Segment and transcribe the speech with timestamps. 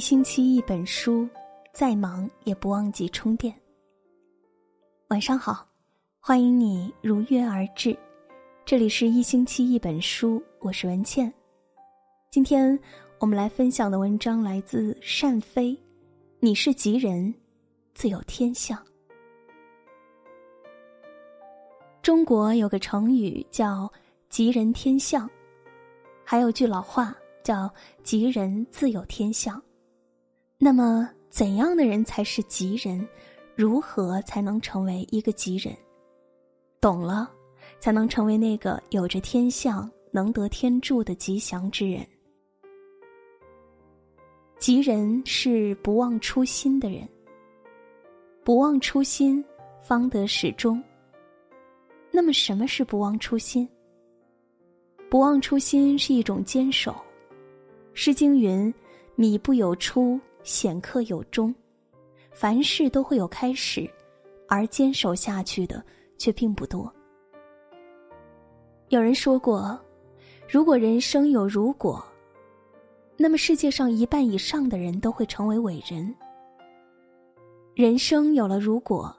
[0.00, 1.28] 星期一本书，
[1.74, 3.54] 再忙也不忘记充电。
[5.08, 5.68] 晚上好，
[6.18, 7.94] 欢迎你如约而至，
[8.64, 11.30] 这里是一星期一本书，我是文倩。
[12.30, 12.76] 今天
[13.18, 15.76] 我们来分享的文章来自单飞，
[16.38, 17.34] 你是吉人，
[17.92, 18.82] 自有天相。
[22.00, 23.92] 中国有个成语叫
[24.30, 25.28] “吉人天相”，
[26.24, 27.14] 还有句老话
[27.44, 27.70] 叫
[28.02, 29.62] “吉人自有天相”。
[30.62, 33.08] 那么，怎样的人才是吉人？
[33.56, 35.74] 如何才能成为一个吉人？
[36.82, 37.30] 懂了，
[37.78, 42.06] 才能成为那个有着天相、能得天助的吉祥之人。
[44.58, 47.08] 吉人是不忘初心的人，
[48.44, 49.42] 不忘初心，
[49.80, 50.82] 方得始终。
[52.10, 53.66] 那么，什么是不忘初心？
[55.08, 56.92] 不忘初心是一种坚守。
[57.94, 58.72] 《诗经》云
[59.16, 61.54] ：“米不有初。”显客有终，
[62.32, 63.88] 凡事都会有开始，
[64.48, 65.84] 而坚守下去的
[66.18, 66.92] 却并不多。
[68.88, 69.78] 有人说过，
[70.48, 72.04] 如果人生有如果，
[73.16, 76.12] 那么世界上一半以上的人都会成为伟人。
[77.74, 79.14] 人生有了如果，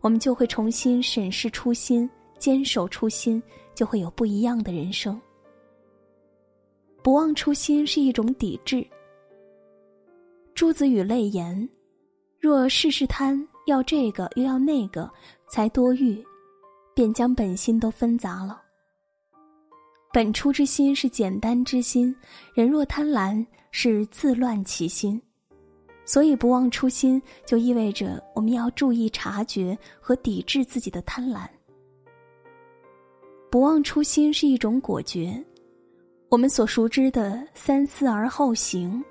[0.00, 3.42] 我们就会重新审视初心，坚守初心，
[3.74, 5.20] 就会有不一样的人生。
[7.02, 8.86] 不忘初心是一种抵制。
[10.56, 11.68] 朱子语泪言
[12.40, 15.08] ：“若事事贪，要这个又要那个，
[15.50, 16.24] 才多欲，
[16.94, 18.62] 便将本心都分杂了。
[20.14, 22.16] 本初之心是简单之心，
[22.54, 25.20] 人若贪婪，是自乱其心。
[26.06, 31.46] 所以不忘初心，就意味着我们要注意察觉和抵制自己的贪婪。
[33.50, 35.44] 不忘初心是一种果决，
[36.30, 39.04] 我们所熟知的三思而后行。”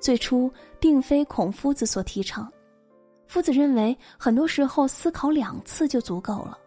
[0.00, 0.48] 最初
[0.80, 2.50] 并非孔夫子所提倡，
[3.26, 6.58] 夫子认为很多时候思考两次就足够了，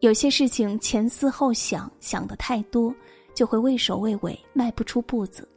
[0.00, 2.94] 有些事情前思后想，想的太多
[3.34, 5.48] 就会畏首畏尾，迈不出步子。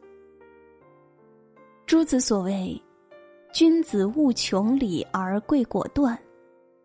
[1.85, 2.81] 朱子所谓
[3.53, 6.17] “君子务穷理而贵果断，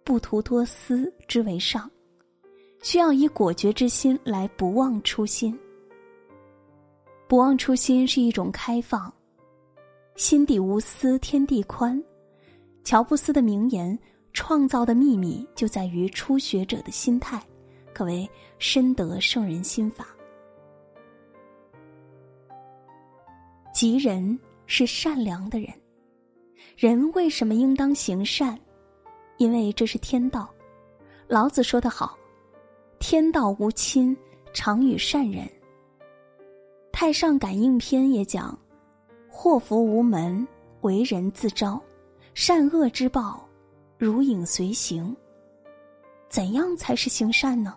[0.04, 1.90] 不图多思之为上”，
[2.82, 5.58] 需要以果决之心来不忘初心。
[7.26, 9.12] 不忘初心是一种开放。
[10.14, 12.02] 心底无私，天地宽。
[12.84, 13.98] 乔布斯的名言
[14.34, 17.42] ：“创造的秘密就在于初学者的心态”，
[17.94, 18.28] 可谓
[18.58, 20.06] 深得圣人心法。
[23.72, 25.72] 吉人是善良的人，
[26.76, 28.58] 人为什么应当行善？
[29.38, 30.52] 因为这是天道。
[31.26, 32.16] 老子说得好
[33.00, 34.14] ：“天道无亲，
[34.52, 35.48] 常与善人。”
[36.92, 38.56] 太上感应篇也讲。
[39.34, 40.46] 祸福无门，
[40.82, 41.80] 为人自招；
[42.34, 43.42] 善恶之报，
[43.96, 45.16] 如影随形。
[46.28, 47.74] 怎样才是行善呢？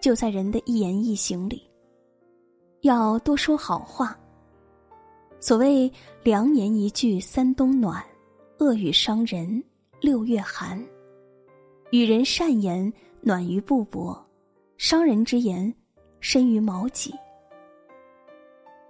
[0.00, 1.62] 就在人的一言一行里。
[2.80, 4.18] 要多说好话。
[5.38, 5.92] 所谓
[6.24, 8.02] “良言一句三冬暖，
[8.58, 9.62] 恶语伤人
[10.00, 10.82] 六月寒”。
[11.92, 14.18] 与人善言，暖于布帛；
[14.78, 15.72] 伤人之言，
[16.20, 17.14] 深于矛戟。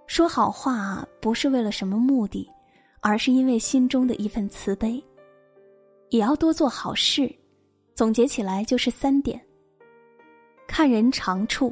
[0.09, 2.49] 说好话不是为了什么目的，
[2.99, 5.01] 而是因为心中的一份慈悲。
[6.09, 7.31] 也要多做好事，
[7.93, 9.39] 总结起来就是三点：
[10.67, 11.71] 看人长处，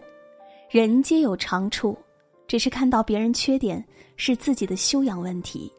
[0.70, 1.98] 人皆有长处，
[2.46, 3.84] 只是看到别人缺点
[4.18, 5.74] 是自己的修养问题。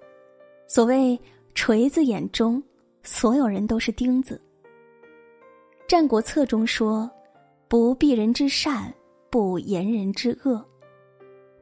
[0.67, 1.17] 所谓
[1.55, 2.61] 锤子眼中，
[3.05, 4.35] 所有人都是钉子。
[5.87, 7.09] 《战国策》中说
[7.69, 8.93] ：“不避人之善，
[9.31, 10.63] 不言人之恶。”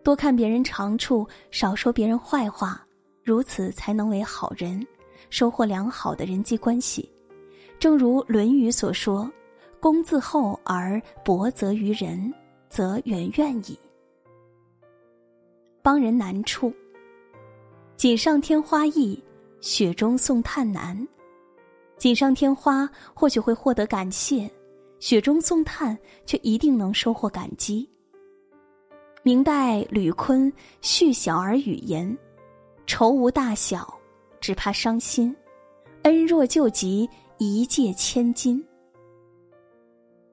[0.06, 2.80] 多看别人长处，少说别人坏话，
[3.24, 4.86] 如此才能为好人，
[5.30, 7.10] 收获良好的人际关系。
[7.80, 9.28] 正如《论语》所说
[9.82, 12.32] ：“公自厚而薄责于人，
[12.68, 13.76] 则远怨矣。”
[15.82, 16.72] 帮人难处，
[17.96, 19.20] 锦上添花易，
[19.60, 20.96] 雪中送炭难。
[21.98, 24.48] 锦上添花或许会获得感谢，
[25.00, 27.90] 雪中送炭却一定能收获感激。
[29.26, 30.52] 明代吕坤
[30.82, 32.16] 续小儿语言
[32.86, 33.92] ：“仇无大小，
[34.40, 35.34] 只怕伤心；
[36.02, 38.64] 恩若救急，一借千金。”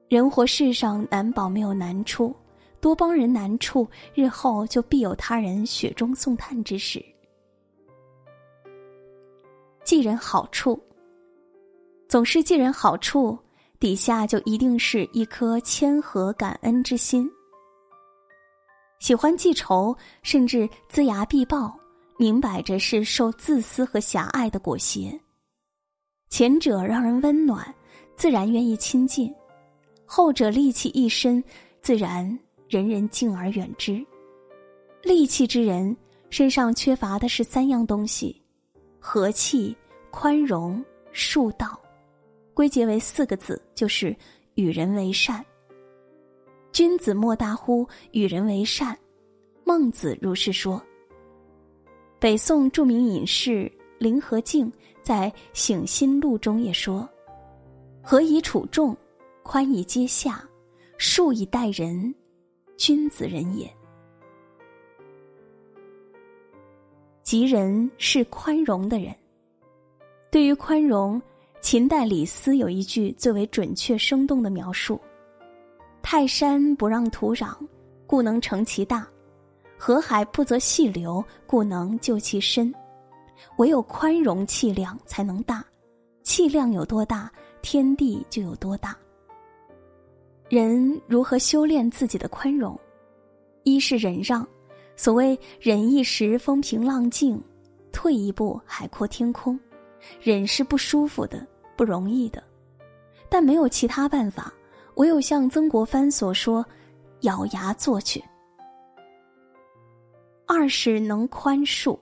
[0.08, 2.32] 人活世上难保没有难处，
[2.80, 7.04] 多帮人难处，日后就必有他人雪中送炭之时。
[9.82, 10.80] 记人好处，
[12.08, 13.36] 总是记人好处，
[13.80, 17.28] 底下就一定是一颗谦和感恩之心。
[18.98, 21.78] 喜欢记仇，甚至龇牙必报，
[22.18, 25.20] 明摆着是受自私和狭隘的裹挟。
[26.30, 27.74] 前者让人温暖，
[28.16, 29.28] 自然愿意亲近；
[30.06, 31.42] 后者戾气一身，
[31.82, 32.26] 自然
[32.68, 34.04] 人人敬而远之。
[35.02, 35.94] 戾气之人
[36.30, 38.42] 身上缺乏的是三样东西：
[38.98, 39.76] 和气、
[40.10, 40.82] 宽容、
[41.12, 41.78] 恕道。
[42.54, 44.16] 归结为四个字，就是
[44.54, 45.44] 与人为善。
[46.74, 48.98] 君子莫大乎与人为善，
[49.62, 50.82] 孟子如是说。
[52.18, 57.08] 北宋著名隐士林和靖在《醒心录》中也说
[58.02, 58.96] ：“和以处众，
[59.44, 60.44] 宽以接下，
[60.98, 62.12] 恕以待人，
[62.76, 63.72] 君子人也。”
[67.22, 69.14] 吉人是宽容的人。
[70.28, 71.22] 对于宽容，
[71.60, 75.00] 秦代李斯有一句最为准确生动的描述。
[76.14, 77.56] 泰山不让土壤，
[78.06, 79.04] 故能成其大；
[79.76, 82.72] 河海不择细流，故能就其深。
[83.56, 85.64] 唯有宽容气量才能大，
[86.22, 87.28] 气量有多大，
[87.62, 88.96] 天地就有多大。
[90.48, 92.78] 人如何修炼自己的宽容？
[93.64, 94.46] 一是忍让，
[94.94, 97.42] 所谓忍一时风平浪静，
[97.90, 99.58] 退一步海阔天空。
[100.20, 101.44] 忍是不舒服的，
[101.76, 102.40] 不容易的，
[103.28, 104.54] 但没有其他办法。
[104.96, 106.64] 唯有像曾国藩所说，
[107.20, 108.22] 咬牙做去。
[110.46, 111.98] 二是能宽恕，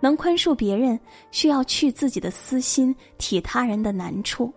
[0.00, 0.98] 能宽恕别人，
[1.30, 4.46] 需要去自己的私心，体他人的难处。《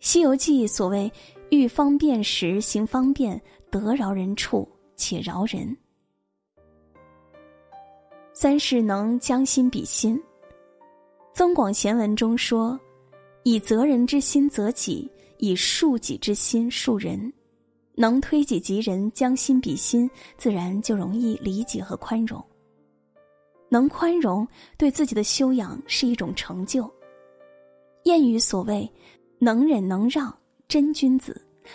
[0.00, 1.10] 西游记》所谓
[1.50, 3.40] “遇方便时行方便，
[3.70, 5.74] 得饶人处且饶人”。
[8.34, 10.18] 三是能将心比心，
[11.32, 12.78] 《增广贤文》中说
[13.44, 15.08] ：“以责人之心责己。”
[15.42, 17.32] 以恕己之心恕人，
[17.96, 20.08] 能推己及人，将心比心，
[20.38, 22.40] 自然就容易理解和宽容。
[23.68, 24.46] 能宽容，
[24.78, 26.88] 对自己的修养是一种成就。
[28.04, 28.88] 谚语所谓
[29.40, 30.32] “能忍能让，
[30.68, 31.32] 真君子；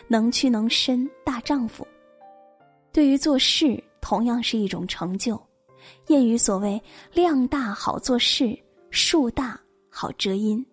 [0.07, 1.85] 能屈能伸，大丈夫”，
[2.93, 5.37] 对于做事同样是一种成就。
[6.05, 6.81] 谚语所谓
[7.11, 8.57] “量大好做事，
[8.91, 9.59] 树大
[9.89, 10.65] 好遮阴”。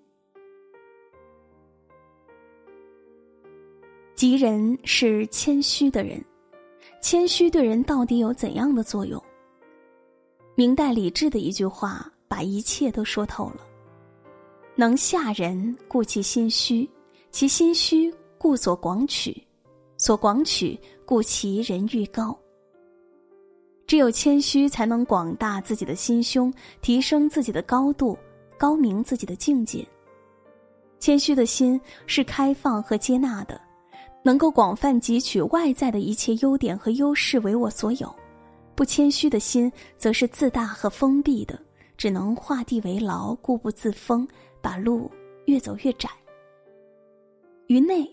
[4.14, 6.24] 吉人是谦虚的人，
[7.02, 9.20] 谦虚对人到底有怎样的作用？
[10.54, 13.66] 明代李治的一句话把一切都说透了：
[14.76, 16.88] 能下人，故其心虚；
[17.32, 19.32] 其心虚，故所广取；
[19.98, 22.38] 所广取，故其人欲高。
[23.84, 28.16] 只有谦虚，才能广大自己的心胸，提升自己的高度，
[28.56, 29.84] 高明自己的境界。
[31.00, 33.60] 谦虚的心是开放和接纳的。
[34.26, 38.12] 能够广泛汲取外在的一切优点和优势为我所有，
[38.74, 41.60] 不谦虚的心则是自大和封闭的，
[41.98, 44.26] 只能画地为牢，固步自封，
[44.62, 45.10] 把路
[45.44, 46.08] 越走越窄。
[47.66, 48.10] 于内，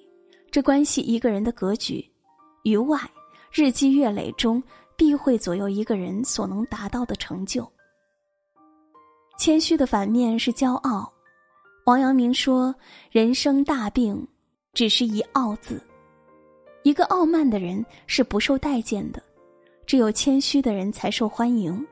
[0.51, 2.03] 这关系一个人的格局；
[2.63, 2.99] 于外，
[3.49, 4.61] 日积月累中
[4.97, 7.65] 必会左右一个人所能达到的成就。
[9.39, 11.09] 谦虚的反面是骄傲。
[11.85, 12.75] 王阳明说
[13.11, 14.27] ：“人生大病，
[14.73, 15.81] 只是一傲字。”
[16.83, 19.21] 一个傲慢的人是不受待见的，
[19.85, 21.85] 只有谦虚的人才受欢迎。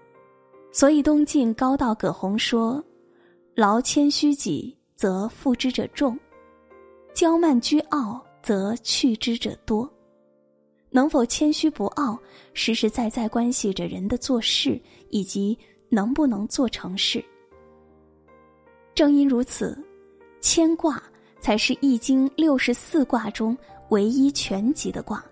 [0.72, 2.84] 所以东晋高道葛洪说
[3.56, 6.16] ：“劳谦虚己，则负之者众；
[7.13, 9.90] 骄慢居傲，则去之者多。”
[10.92, 12.18] 能否谦虚不傲，
[12.54, 15.56] 实实在在关系着人的做事以及
[15.88, 17.24] 能不能做成事。
[18.96, 19.78] 正因如此，
[20.42, 21.02] 谦卦
[21.40, 23.56] 才是《易经》六十四卦中。
[23.89, 25.17] 唯一全集的卦，《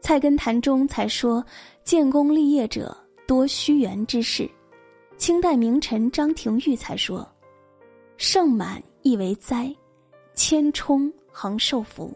[0.00, 1.44] 菜根谭》中才说
[1.84, 4.50] ：“建功立业者多虚圆之事。”
[5.18, 7.28] 清代名臣张廷玉才说
[8.16, 9.70] ：“盛满亦为灾，
[10.34, 12.10] 谦冲恒受福。”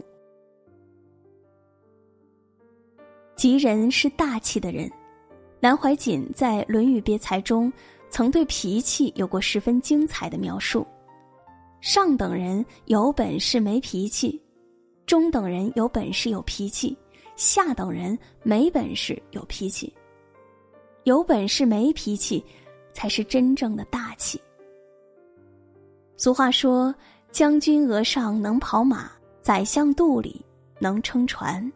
[3.36, 4.90] 吉人是大气的人。
[5.60, 7.70] 南怀瑾在《论语别裁》中
[8.08, 10.86] 曾对脾气有过十分精彩的描述：
[11.82, 14.40] 上等人有本事没脾气。
[15.06, 16.96] 中等人有本事有脾气，
[17.36, 19.92] 下等人没本事有脾气。
[21.04, 22.42] 有本事没脾气，
[22.92, 24.40] 才是真正的大气。
[26.16, 26.94] 俗话说
[27.30, 29.10] ：“将军额上能跑马，
[29.42, 30.40] 宰相肚里
[30.78, 31.70] 能撑船。”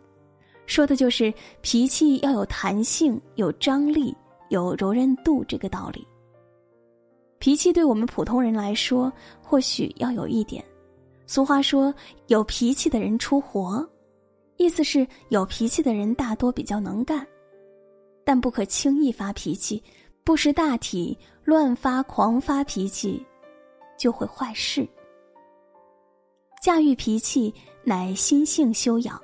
[0.64, 4.16] 说的就是脾气要有弹性、有张力、
[4.49, 6.06] 有柔韧度这个道理。
[7.38, 10.64] 脾气对我们普通人来说，或许要有一点。
[11.28, 11.94] 俗话说
[12.28, 13.87] ：“有脾气的人出活”，
[14.56, 17.25] 意思是有脾气的人大多比较能干，
[18.25, 19.80] 但不可轻易发脾气，
[20.25, 23.23] 不识大体，乱发狂发脾气，
[23.99, 24.88] 就会坏事。
[26.62, 27.54] 驾驭脾气
[27.85, 29.20] 乃心性修养，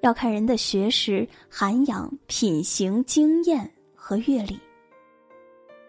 [0.00, 4.56] 要看人的学识、涵养、品行、经验和阅历。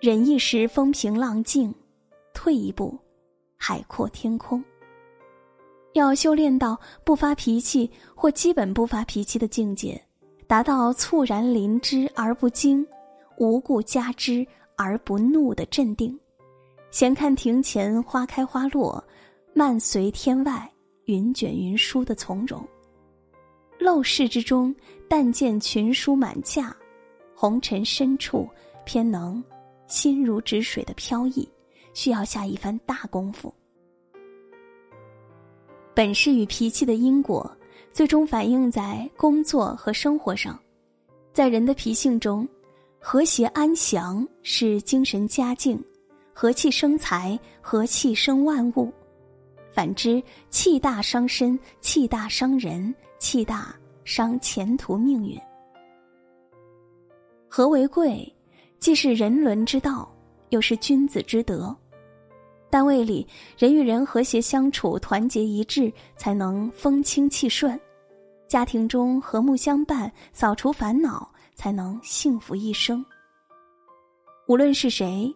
[0.01, 1.71] 忍一时风平浪静，
[2.33, 2.97] 退一步，
[3.55, 4.63] 海阔天空。
[5.99, 10.01] 要修炼到不发脾气或基本不发脾气的境界，
[10.47, 12.85] 达到猝然临之而不惊，
[13.37, 14.45] 无故加之
[14.77, 16.17] 而不怒的镇定。
[16.89, 19.03] 闲看庭前花开花落，
[19.53, 20.67] 漫随天外
[21.05, 22.65] 云卷云舒的从容。
[23.79, 24.73] 陋室之中，
[25.07, 26.75] 但见群书满架，
[27.35, 28.47] 红尘深处，
[28.85, 29.43] 偏能。
[29.87, 31.47] 心如止水的飘逸，
[31.93, 33.51] 需要下一番大功夫。
[35.99, 37.53] 本事与脾气的因果，
[37.91, 40.57] 最终反映在工作和生活上。
[41.33, 42.47] 在人的脾性中，
[43.01, 45.77] 和谐安详是精神佳境，
[46.33, 48.89] 和气生财，和气生万物。
[49.73, 53.75] 反之，气大伤身，气大伤人，气大
[54.05, 55.37] 伤前途命运。
[57.49, 58.33] 和为贵？
[58.79, 60.09] 既是人伦之道，
[60.47, 61.75] 又是君子之德。
[62.69, 67.77] 单位里人与人和谐相处，团结一致，才能风清气顺；
[68.47, 73.03] 家庭中和睦相伴，扫除烦恼，才能幸福一生。
[74.47, 75.33] 无论是谁，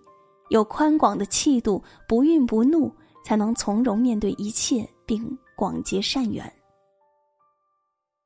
[0.49, 2.91] 有宽广的气度，不愠不怒，
[3.23, 6.51] 才能从容面对一切，并广结善缘。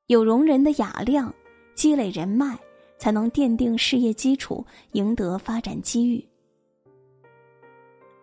[0.07, 1.33] 有容人的雅量，
[1.75, 2.57] 积累人脉。
[2.99, 6.27] 才能奠定事业基础，赢得发展机遇。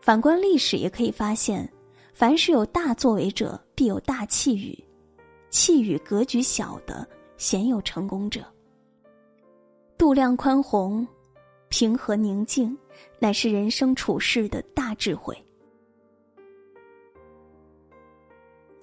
[0.04, 1.66] 反观历史，也可以发现，
[2.12, 4.78] 凡是有大作为者，必有大气宇；
[5.48, 7.08] 气宇格局小的，
[7.38, 8.44] 鲜有成功者。
[9.96, 11.08] 度量宽宏、
[11.70, 12.76] 平和宁静，
[13.18, 15.34] 乃是人生处世的大智慧。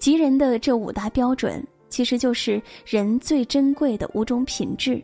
[0.00, 5.00] 吉人的这五大标准，其实就是人最珍贵的五种品质。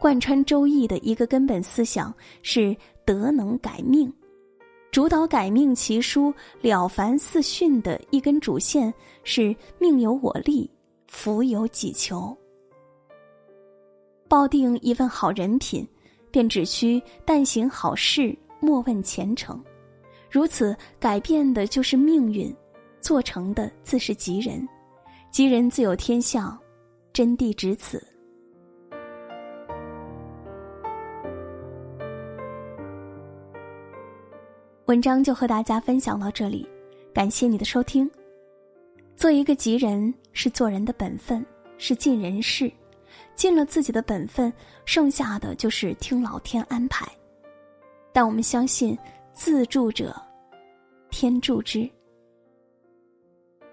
[0.00, 4.12] 贯穿《周易》的一个根本思想是“德能改命”，
[4.94, 10.70] 主导改命奇书《了凡四训》的一根主线是“命由我立，
[11.08, 12.32] 福由己求”。
[14.30, 15.84] 抱定一份好人品，
[16.30, 19.60] 便只需但行好事，莫问前程。
[20.30, 22.54] 如此改变的就是命运，
[23.00, 24.64] 做成的自是吉人，
[25.32, 26.56] 吉人自有天相，
[27.12, 28.00] 真谛只此。
[34.86, 36.68] 文章就和大家分享到这里，
[37.14, 38.10] 感谢你的收听。
[39.16, 41.44] 做一个吉人是做人的本分，
[41.78, 42.70] 是尽人事，
[43.34, 44.52] 尽了自己的本分，
[44.84, 47.06] 剩下的就是听老天安排。
[48.12, 48.96] 但我们相信，
[49.32, 50.14] 自助者
[51.08, 51.88] 天助之。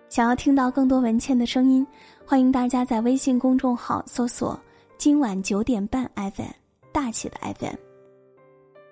[0.08, 1.86] 想要听到更多文倩的声音，
[2.25, 4.58] 欢迎大家在微信公众号搜索
[4.98, 6.51] “今晚九点半 FM”
[6.94, 7.75] 大写的 FM，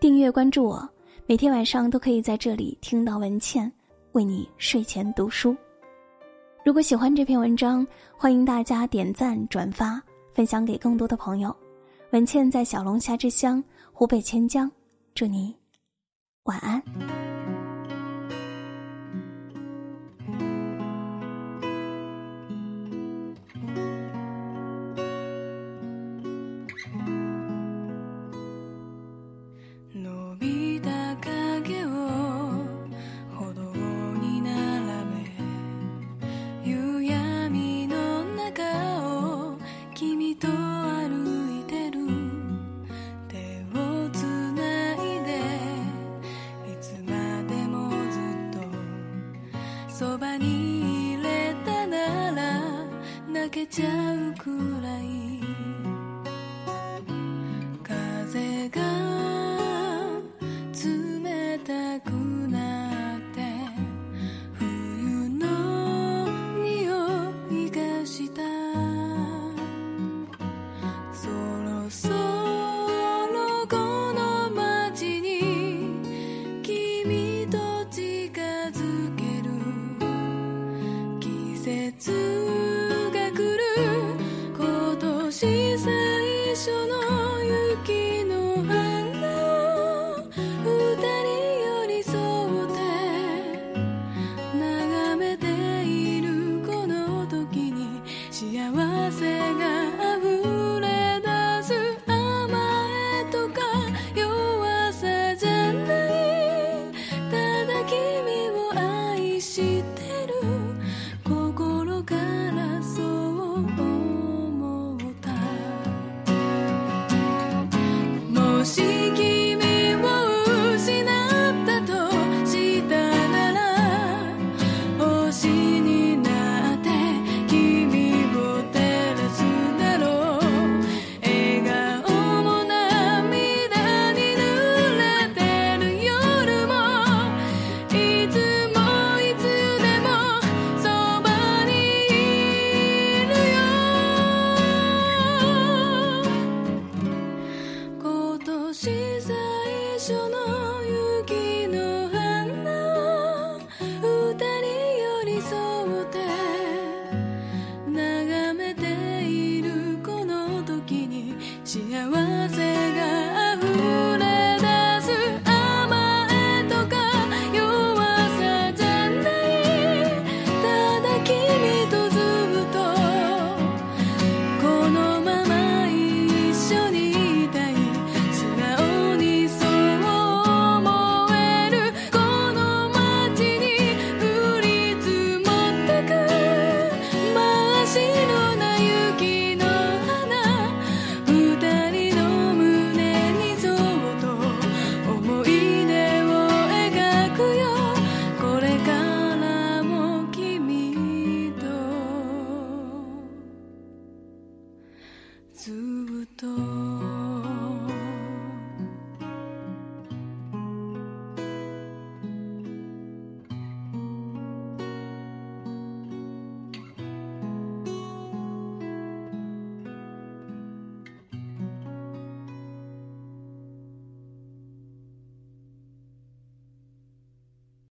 [0.02, 0.90] 订阅关注我。
[1.30, 3.72] 每天晚上都可以在这里听到文倩
[4.14, 5.56] 为你睡前读书。
[6.66, 7.86] 如果喜欢这篇文章，
[8.18, 10.02] 欢迎大家点赞、转发、
[10.34, 11.56] 分享给更多的朋友。
[12.14, 14.72] 文倩在小龙虾之乡湖北潜江，
[15.14, 15.56] 祝你
[16.46, 16.82] 晚安。